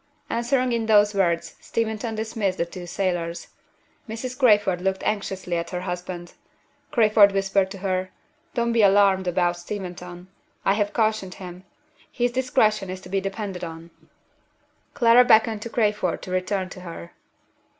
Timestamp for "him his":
11.35-12.31